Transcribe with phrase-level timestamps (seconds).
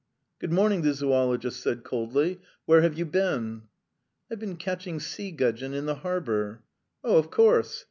[0.39, 2.39] "Good morning," the zoologist said coldly.
[2.65, 3.67] "Where have you been?"
[4.31, 6.63] "I've been catching sea gudgeon in the harbour."
[7.03, 7.79] "Oh, of course.